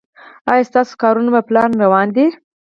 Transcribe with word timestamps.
ایا 0.51 0.67
ستاسو 0.69 0.93
کارونه 1.03 1.29
په 1.35 1.41
پلان 1.47 1.69
روان 1.83 2.07
دي؟ 2.15 2.25